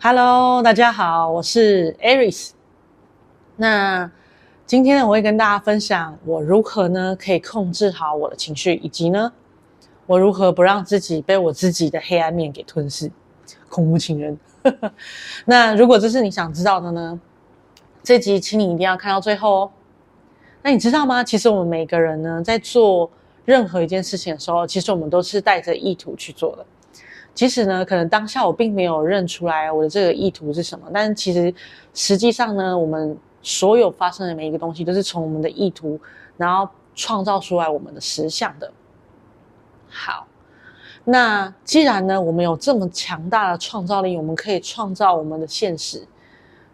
[0.00, 2.50] Hello，大家好，我是 Aris。
[3.56, 4.08] 那
[4.64, 9.32] 今天呢，我会跟大家分享我如何呢可以控制好我的情绪，以及呢
[10.06, 13.10] 我如何不让自己被我自己的黑暗面给吞噬。
[13.68, 14.38] 恐怖情人。
[15.44, 17.20] 那如果这是你想知道的呢，
[18.04, 19.70] 这集请你一定要看到最后哦。
[20.62, 21.24] 那你知道吗？
[21.24, 23.10] 其实我们每个人呢，在做
[23.44, 26.64] 任何一件事情的时候，其实我们都是带着意图去做的。
[27.38, 31.54] 其实呢，可能当下我并没有认出来我的这个意图是什么，但是其实
[31.94, 35.96] 实际上呢，我们所有发生的每一个东西都是从我们的意图，
[36.36, 38.72] 然后创造出来我们的实相的。
[39.88, 40.26] 好，
[41.04, 46.04] 那既然呢，我们有这么强大的创造力，我们可以创造我们的现实，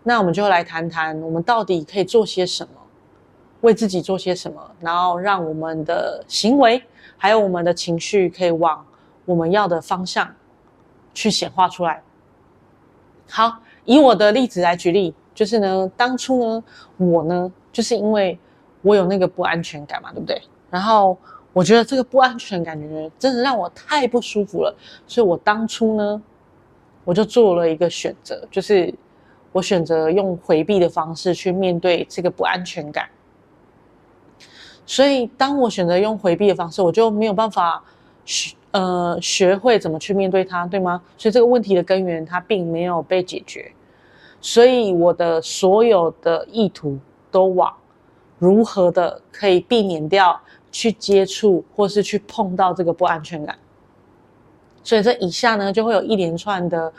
[0.02, 2.80] 那我们就来谈谈我们到底可以做些什么，
[3.60, 6.82] 为自己做些什么，然后让我们的行为
[7.18, 8.82] 还有我们的情绪可以往
[9.26, 10.26] 我们要的方向。
[11.14, 12.02] 去显化出来。
[13.30, 16.64] 好，以我的例子来举例，就是呢，当初呢，
[16.98, 18.38] 我呢，就是因为
[18.82, 20.42] 我有那个不安全感嘛，对不对？
[20.70, 21.16] 然后
[21.54, 26.22] 我觉得这个不安全感觉真的让我太不舒服了，所以我当初呢，
[27.04, 28.92] 我就做了一个选择，就是
[29.52, 33.08] 我选择用回避的方式去面对这个不安全感。
[34.84, 37.82] 所以当我选择用回避的方式，我就没有办法
[38.24, 38.54] 去。
[38.74, 41.00] 呃，学会怎么去面对它，对吗？
[41.16, 43.70] 所以这个问题的根源它并没有被解决，
[44.40, 46.98] 所以我的所有的意图
[47.30, 47.72] 都往
[48.36, 50.40] 如何的可以避免掉
[50.72, 53.56] 去接触或是去碰到这个不安全感。
[54.82, 56.92] 所以这以下呢，就会有一连串的，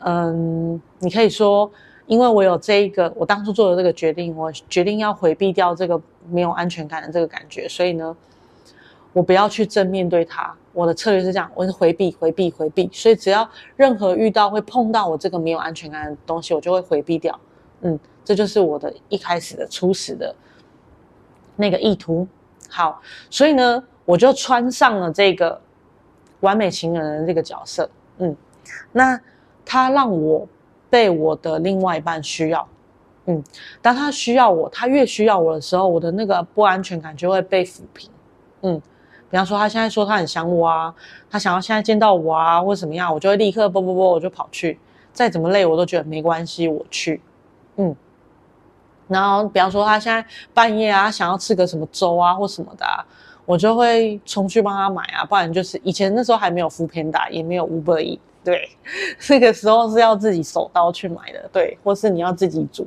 [0.00, 1.70] 嗯，你可以说，
[2.06, 8.16] 因为我有这一个，我当初做的这个决定，我决定要回避掉这个没有安全感的这个感觉，所以呢，
[9.12, 10.54] 我不要去正面对它。
[10.74, 13.46] 我的策略是这样，我是回避、回避、回避，所以只要
[13.76, 17.38] 任何遇到会碰到我这个没有安全感的东西，我就会回避掉。
[17.82, 20.34] 嗯，这就是我的一开始的初始的
[21.56, 22.26] 那个意图。
[22.70, 25.60] 好，所以呢，我就穿上了这个
[26.40, 27.90] 完美情人的这个角色。
[28.16, 28.34] 嗯，
[28.92, 29.20] 那
[29.66, 30.48] 他让我
[30.88, 32.66] 被我的另外一半需要。
[33.26, 33.44] 嗯，
[33.82, 38.10] 当他需要我，他越需要我的时候，我的那个不安全感就会被抚平。
[38.62, 38.80] 嗯。
[39.32, 40.94] 比方说，他现在说他很想我啊，
[41.30, 44.78] 他想要现在见到我啊，或者怎么样，我就会立刻啵啵啵，我就跑去，
[45.10, 47.22] 再怎么累我都觉得没关系，我去，
[47.76, 47.96] 嗯。
[49.08, 50.22] 然后，比方说他现在
[50.52, 53.02] 半夜啊，想要吃个什么粥啊或什么的啊，
[53.46, 58.68] 我就会冲去帮他买啊，不然就是以前那时候还没有 foodpanda，也没有 Uber E，对，
[59.30, 62.86] 那个时候是要自己手刀去买的，对，或是你要自己煮，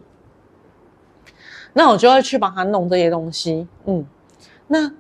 [1.74, 4.06] 那我就会去帮他弄这些东西，嗯，
[4.68, 4.92] 那。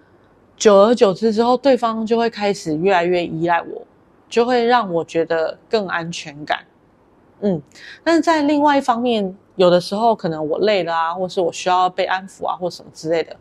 [0.57, 3.85] 久而久之之后，对方就会开始越来越依赖我，
[4.29, 6.65] 就会让我觉得更安全感。
[7.41, 7.61] 嗯，
[8.03, 13.35] 但是在另外一方面，有的时候可能我累了啊，或是我需要被安抚啊，或什么之类的，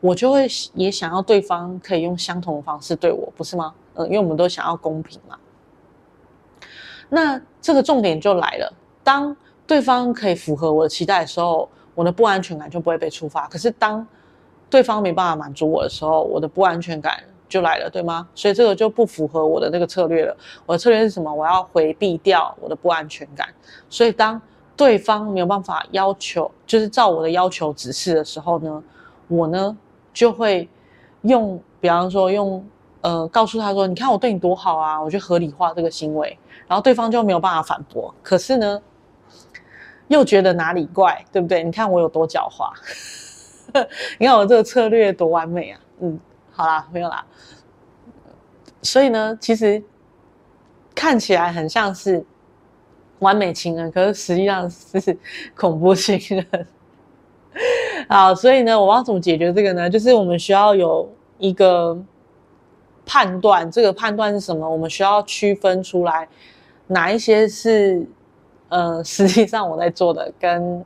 [0.00, 3.74] 我就会也想要对方可以用相同的方式对我，不是吗？
[3.94, 5.38] 嗯，因为我们都想要公平嘛。
[7.08, 9.34] 那这个重点就来了，当
[9.66, 13.48] 对方可以符合我的期待的时候，我的不安全感就不会被触发。
[13.48, 14.06] 可是当
[14.70, 18.28] 对方没办法满足我的时候，我的不安全感就来了，对吗？
[18.34, 20.36] 所以这个就不符合我的那个策略了。
[20.66, 21.32] 我的策略是什么？
[21.32, 23.48] 我要回避掉我的不安全感。
[23.88, 24.40] 所以当
[24.76, 28.82] 对方没有办法要求，就是照我的要求指示的时候呢，
[29.26, 29.76] 我呢
[30.12, 30.68] 就会
[31.22, 32.64] 用，比方说用，
[33.00, 38.14] 呃，告诉他说：“你看我对你多好啊！”我就合理化这个行为，然后对方就没有办法反驳。
[38.22, 38.82] 可是呢，
[40.08, 41.64] 又觉得哪里怪，对不对？
[41.64, 42.70] 你看我有多狡猾。
[44.18, 45.80] 你看我这个策略多完美啊！
[46.00, 46.18] 嗯，
[46.50, 47.24] 好啦，没有啦。
[48.82, 49.82] 所以呢，其实
[50.94, 52.24] 看起来很像是
[53.18, 55.18] 完美情人，可是实际上是
[55.54, 56.66] 恐怖情人。
[58.08, 59.90] 好，所以呢，我要怎么解决这个呢？
[59.90, 62.00] 就是我们需要有一个
[63.04, 64.68] 判断，这个判断是什么？
[64.68, 66.28] 我们需要区分出来
[66.86, 68.06] 哪一些是
[68.68, 70.84] 呃，实际上我在做的，跟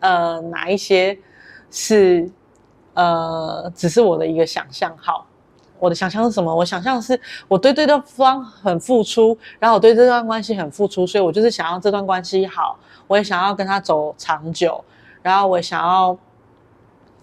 [0.00, 1.18] 呃哪一些。
[1.74, 2.30] 是，
[2.92, 4.94] 呃，只是我的一个想象。
[5.00, 5.26] 好，
[5.78, 6.54] 我的想象是什么？
[6.54, 14.84] 我想象是我对对方很付出，然后我对这段关系很付出，所以我就是想要这段关系好，我也想要跟他走长久，
[15.22, 16.14] 然后我也想要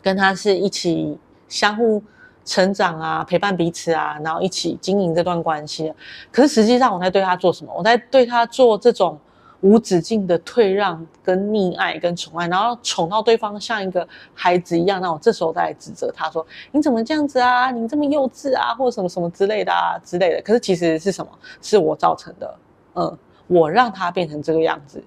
[0.01, 1.15] 跟他是一起
[1.47, 2.01] 相互
[2.43, 5.93] 成长啊，陪伴彼此啊，然后一起经营这段关系。
[6.31, 7.71] 可是实际上我在对他做什么？
[7.77, 9.19] 我在对他做这种。
[9.61, 17.69] 无止境的退让、跟溺爱、跟宠爱，然后宠到对方像一个孩子一样，那我这时候再来指责他说：“你怎么这样子啊？
[17.69, 21.31] 你这么幼稚啊，或者什么什么之类的啊之类的。”可是其实是什么？
[21.61, 22.55] 是我造成的。
[22.95, 23.17] 嗯，
[23.47, 25.03] 我让他变成这个样子。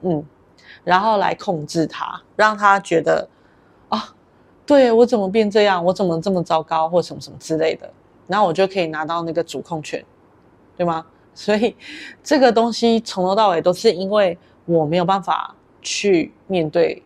[0.00, 0.24] 嗯，
[0.84, 3.28] 然后来控制他，让他觉得
[3.88, 4.14] 啊，
[4.64, 7.88] 对，我怎么变这样，我怎么这么糟糕，或什么什么之类的，
[8.26, 10.02] 然后我就可以拿到那个主控权，
[10.76, 11.04] 对吗？
[11.34, 11.74] 所以
[12.22, 17.02] 这个东西从头到尾都是因为我没有办法去面对，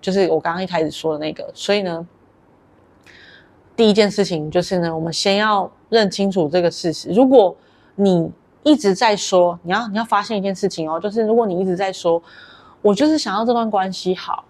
[0.00, 2.06] 就是我刚刚一开始说的那个，所以呢，
[3.76, 7.10] 第一件事情就是呢，我们先要认清楚这个事实。
[7.10, 7.56] 如果
[7.94, 8.30] 你
[8.64, 12.22] 一直在说，你要你要发现一件事情哦，就是如果你一直在说，
[12.82, 14.44] 我就是想要这段关系好，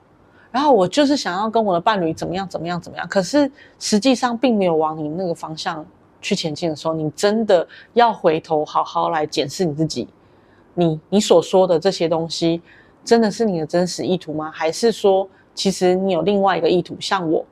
[0.51, 5.85] 然后我就是想要跟我的伴侣怎么样怎么样怎么样，可是实际上并没有往你那个方向
[6.21, 10.09] 去前进的时候，你真的要回头好好来检视你自己，
[10.75, 12.61] 你你所说的这些东西，
[13.05, 14.51] 真的是你的真实意图吗？
[14.51, 16.97] 还是说，其实你有另外一个意图？
[17.01, 17.45] 像我，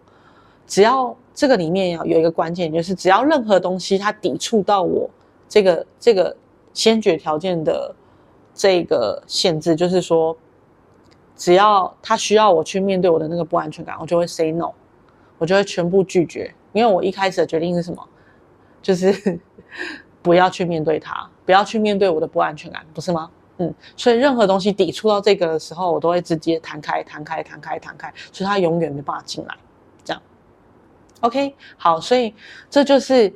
[0.67, 5.09] 只要这个里面要有一个关键，就是只要任何东西它抵触到我
[5.49, 6.37] 这个这个
[6.75, 7.95] 先决条件的
[8.55, 10.37] 这个限制，就是说，
[11.37, 14.71] 只要他需要我去面对我的那个不安全感，我就会 say no，
[15.39, 18.03] 我就会全部拒绝，因为我一开始的决定是什么？
[18.87, 19.41] 就是
[20.23, 23.29] 不要去面对它，不要去面对我的不安全感，不是吗？
[23.59, 29.57] 嗯，所以任何东西抵触到这个的时候，我都会直接弹开、弹开、弹开、弹开，所以它永远没办法进来。
[30.05, 30.23] 这样
[31.19, 32.33] ，OK，好，所以
[32.71, 33.35] 这就是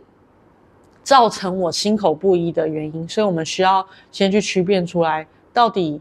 [1.02, 3.08] 造成我心口不一的原因。
[3.08, 6.00] 所以我们需要先去区辨出来，到底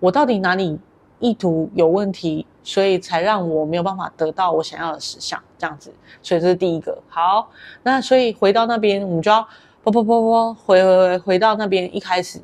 [0.00, 0.76] 我到底哪里
[1.20, 2.44] 意图有问题。
[2.68, 5.90] 所以才让我没有办法得到我想要的实相，这样子。
[6.22, 7.02] 所以这是第一个。
[7.08, 7.48] 好，
[7.82, 9.40] 那所以回到那边，我们就要
[9.82, 12.38] 啵啵啵啵回回回回到那边一开始。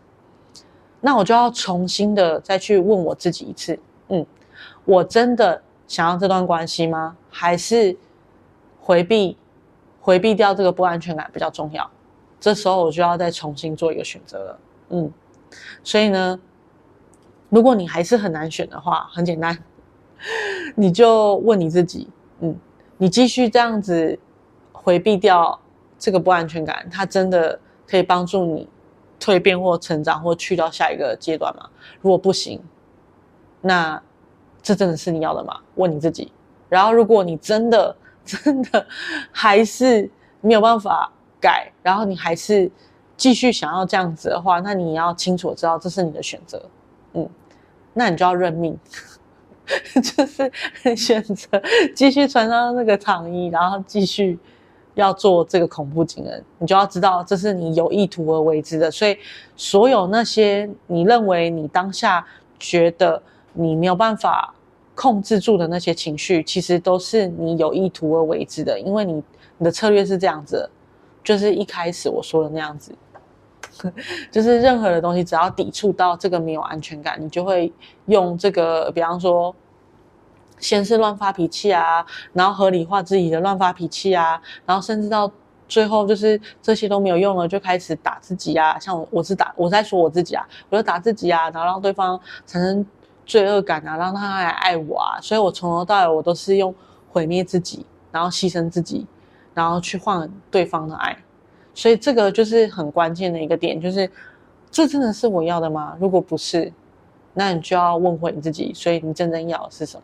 [1.02, 3.78] 那我就要重新的再去问我自己一次，
[4.08, 4.24] 嗯，
[4.86, 7.14] 我真的想要这段关系吗？
[7.28, 7.94] 还是
[8.80, 9.36] 回避
[10.00, 11.90] 回避掉这个不安全感比较重要？
[12.40, 15.12] 这时候我就要再重新做一个选择了，嗯。
[15.82, 16.40] 所以呢，
[17.50, 19.62] 如果你还是很难选的话，很简单。
[20.74, 22.08] 你就问你自己，
[22.40, 22.56] 嗯，
[22.98, 24.18] 你继续这样子
[24.72, 25.58] 回避掉
[25.98, 28.68] 这个不安全感，它真的可以帮助你
[29.20, 31.68] 蜕变或成长或去到下一个阶段吗？
[32.00, 32.60] 如果不行，
[33.60, 34.00] 那
[34.62, 35.60] 这真的是你要的吗？
[35.74, 36.32] 问你自己。
[36.68, 38.86] 然后，如果你真的真的
[39.30, 40.10] 还是
[40.40, 42.70] 没有办法改，然后你还是
[43.16, 46.68] 继续想要这样子的话，那你要清楚知道这是你的选择，
[47.12, 47.28] 嗯，
[47.92, 48.76] 那你就要认命。
[50.02, 50.50] 就是
[50.96, 51.62] 选择
[51.94, 54.38] 继续穿上那个长衣，然后继续
[54.94, 58.90] 要做这个恐怖情人，你就要知道这是你有意图而为之的。
[58.90, 59.16] 所以，
[59.56, 62.24] 所有那些你认为你当下
[62.58, 63.20] 觉得
[63.52, 64.54] 你没有办法
[64.94, 68.78] 控制住的那些情绪，其实都是你有意图而为之的。
[68.78, 69.14] 因为你
[69.58, 70.68] 你的策略是这样子，
[71.24, 72.94] 就是一开始我说的那样子。
[74.30, 77.72] 就是任何的东西，只要抵触到这个没有安全感，你就会
[78.06, 79.54] 用这个，比方说，
[80.58, 85.30] 先是乱发脾气啊，然后合理化自己的乱发脾气啊，然后甚至到
[85.68, 88.78] 最后就是这些都没有用了，就开始打自己啊。
[88.78, 92.86] 像我，我是打，我在说我自己啊，我就打自己啊，然后让对方产生
[93.26, 95.18] 罪恶感啊，让他来爱我啊。
[95.20, 96.74] 所以我从头到尾我都是用
[97.10, 99.06] 毁灭自己，然后牺牲自己，
[99.54, 101.16] 然后去换对方的爱。
[101.74, 104.08] 所以这个就是很关键的一个点，就是
[104.70, 105.96] 这真的是我要的吗？
[106.00, 106.72] 如果不是，
[107.32, 108.72] 那你就要问回你自己。
[108.72, 110.02] 所以你真正要的是什么？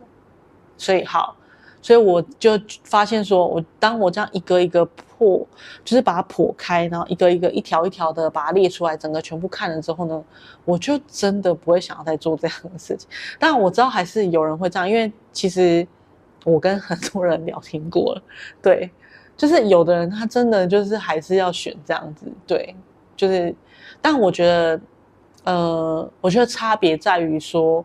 [0.76, 1.36] 所以好，
[1.80, 5.46] 所以我就发现说，我当我这样一个一个破，
[5.84, 10.24] 就是把它破开，然后一个一个一条一条的把它列出来，整个全部看了之后呢，
[10.64, 13.08] 我就真的不会想要再做这样的事情。
[13.38, 15.86] 但我知道还是有人会这样，因为其实
[16.44, 18.22] 我跟很多人聊天过了，
[18.60, 18.90] 对。
[19.40, 22.76] 就是有的人他真的就是还是要选这样子，对，
[23.16, 23.54] 就是，
[24.02, 24.80] 但我觉得，
[25.44, 27.82] 呃，我觉得差别在于说，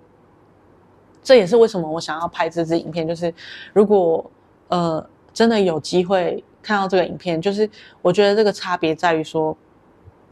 [1.23, 3.33] 这也是为什么我想要拍这支影片，就是
[3.71, 4.29] 如果
[4.67, 7.69] 呃真的有机会看到这个影片，就是
[8.01, 9.55] 我觉得这个差别在于说，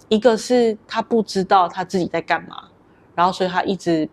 [0.10, 2.65] 一个是他不知道他自己在干嘛，
[3.15, 4.10] 然后所以他一直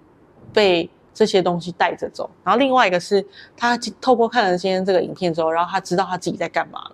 [0.53, 3.27] 被这些东西带着走，然后另外一个是
[3.57, 6.93] 他透过看了今天这个影片之后，然后他知道他自己在干嘛了。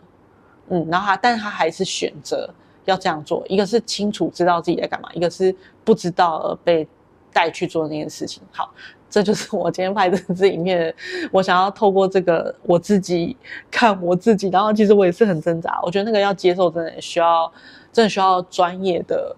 [0.68, 2.48] 嗯，然后他，但是他还是选择
[2.84, 3.44] 要这样做。
[3.48, 5.54] 一个是清楚知道自己在干嘛，一个是
[5.84, 6.86] 不知道而被
[7.32, 8.42] 带去做那件事情。
[8.50, 8.72] 好，
[9.08, 10.94] 这就是我今天拍的这影片，
[11.30, 13.36] 我想要透过这个我自己
[13.70, 15.78] 看我自己，然后其实我也是很挣扎。
[15.82, 17.52] 我觉得那个要接受，真的需要，
[17.92, 19.34] 真的需要专业的，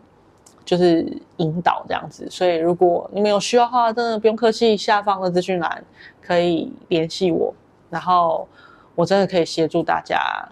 [0.64, 1.06] 就是
[1.36, 2.26] 引导这样子。
[2.30, 5.84] 所以如果你们有需要的话，真的不用客气，下方的资讯栏
[6.22, 7.52] 可以联系我，
[7.90, 8.48] 然后
[8.94, 10.48] 我真的可以协助大家。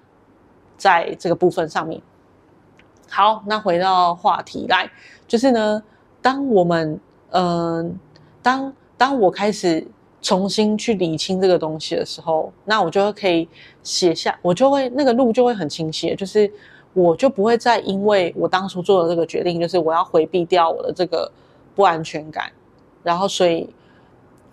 [0.77, 2.01] 在这个部分上面，
[3.09, 4.91] 好，那回到话题来，
[5.27, 5.83] 就是呢，
[6.21, 7.99] 当我们，嗯、
[8.43, 9.87] 当当我开始
[10.21, 13.49] 重新去理清这个东西的时候，那我就会可以
[13.83, 16.51] 写下，我就会那个路就会很清晰，就是
[16.93, 21.31] 我就不会再因为我当初做的这个决定，就是我要回避掉我的这个
[21.75, 22.51] 不安全感，
[23.03, 23.69] 然后所以，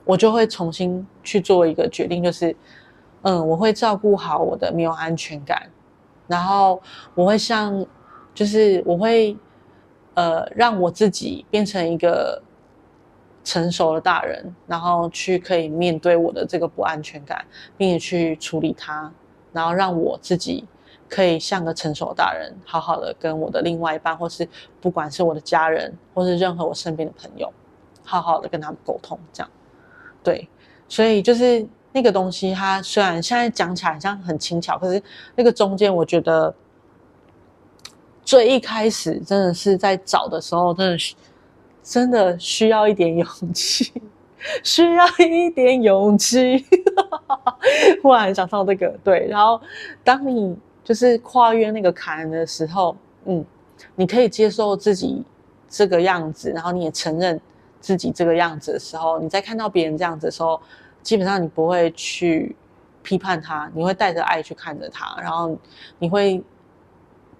[0.05, 2.55] 我就会重新去做一个决定，就是
[3.23, 5.69] 嗯，我会照顾好我的没有安全感，
[6.27, 6.81] 然后
[7.15, 7.85] 我会像，
[8.33, 9.37] 就是我会
[10.13, 12.41] 呃让我自己变成一个。
[13.45, 19.11] 成熟的大人，然后去可以面对我的这个不安全感，并且去处理它，
[19.51, 20.65] 然后让我自己
[21.09, 24.47] 可以像个成熟大人，好好的跟我的另外一半，或是
[24.79, 27.51] 不管是我的家人，或是任何我身边的朋友，
[28.05, 29.51] 好好的跟他们沟通，这样。
[30.23, 30.47] 对，
[30.87, 35.01] 所以就是那个东西，它虽然现在讲起来好像很轻巧，可是
[35.35, 36.53] 那个中间，我觉得
[38.25, 40.97] 最一开始真的是在找的时候，真的。
[41.85, 43.91] 真的需要一点勇气，
[44.63, 46.65] 需要一点勇气。
[48.01, 49.27] 忽然想到这个，对。
[49.27, 49.59] 然后，
[50.01, 52.95] 当你就是跨越那个坎的时候，
[53.25, 53.43] 嗯，
[53.95, 55.25] 你可以接受自己
[55.67, 57.37] 这个样子，然后你也承认
[57.81, 60.61] 自己这个样子的时候，你在看到别人这样子的时候，
[61.03, 62.55] 基本上你不会去
[63.03, 65.55] 批判他，你会带着爱去看着他，然后
[65.99, 66.41] 你会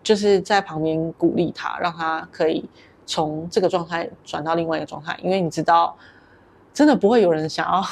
[0.03, 2.70] 就是在旁边鼓励他，让他可以。
[3.05, 5.93] 从这个状态转到另外一个状态，因为你知道，
[6.74, 7.84] 真的不会有人想要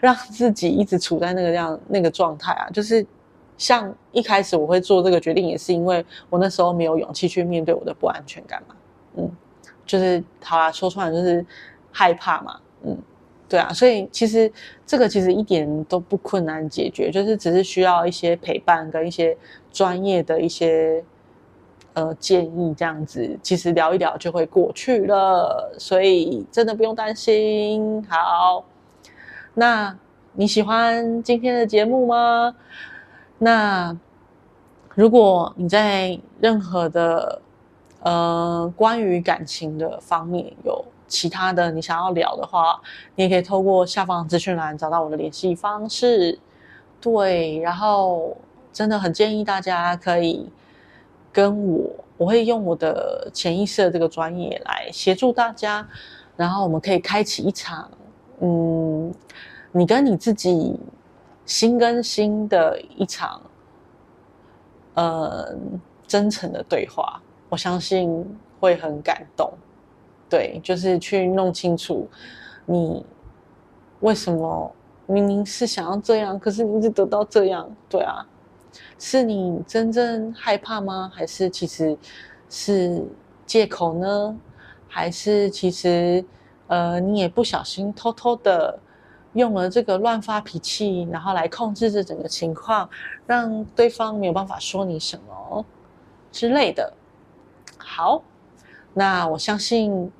[0.00, 2.70] 让自己一直处在那个样那个状态啊。
[2.70, 3.04] 就是
[3.58, 8.76] 像一开始我会做这个决定，也是因为我那时候没有勇气去面对我的不安全感嘛。
[9.16, 9.28] 嗯，
[9.84, 11.44] 就是好啦，说出来就是
[11.90, 12.60] 害怕嘛。
[12.84, 12.96] 嗯，
[13.48, 14.50] 对啊，所以其实
[14.86, 19.36] 这个其实一点都不困难解决，就是只是需要一些陪伴跟一些
[19.72, 21.04] 专业的一些。
[21.96, 28.04] 呃，建议这样子，其实聊一聊就会过去了，所以真的不用担心。
[28.08, 28.64] 好，
[29.54, 29.96] 那
[30.32, 32.52] 你喜欢今天的节目吗？
[33.38, 33.96] 那
[34.96, 37.40] 如果你在任何的
[38.00, 40.84] 呃关于感情的方面有
[41.14, 42.80] 其他的你想要聊的话，
[43.14, 46.38] 你也可以透过下方资讯栏找到我的联系方式。
[47.00, 48.36] 对，然后
[48.72, 50.50] 真的很建议大家可以。
[51.36, 55.84] 跟我，我会用我的潜意识的这个专业来协助大家，
[56.36, 57.90] 然后我们可以开启一场，
[58.38, 59.12] 嗯，
[59.72, 60.78] 你跟你自己
[61.44, 63.42] 心跟心的一场，
[64.94, 65.52] 呃，
[66.06, 67.20] 真诚的对话。
[67.48, 68.24] 我相信
[68.60, 69.52] 会很感动，
[70.34, 72.08] 对，就是去弄清楚
[72.66, 73.06] 你
[74.00, 74.74] 为什么
[75.06, 78.26] 明明是想要这样，可是你一直得到这样，对啊。
[78.98, 81.08] 是你真正害怕吗？
[81.14, 81.96] 还是其实
[82.50, 83.00] 是
[83.46, 84.36] 借口呢？
[84.88, 86.24] 还是其实
[86.66, 88.76] 呃你也不小心偷偷的
[89.34, 92.90] 用了这个乱发脾气，然后来控制这整个情况，
[93.24, 95.64] 让对方没有办法说你什么
[96.32, 96.92] 之类的。
[97.78, 98.24] 好，
[98.94, 100.10] 那我相信，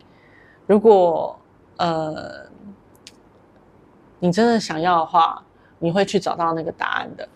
[0.66, 1.38] 如果
[1.76, 2.47] 呃
[4.18, 5.42] 你真的想要的话，
[5.78, 7.28] 你会去找到那个答案的。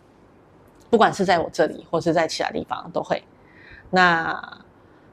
[0.91, 3.23] 不管是在我这里，或是在其他地方，都会。
[3.91, 4.59] 那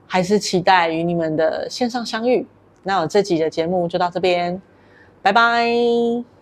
[0.07, 2.47] 还是期待与你们的线上相遇。
[2.83, 4.61] 那我这集的节目就到这边，
[5.21, 6.34] 拜拜。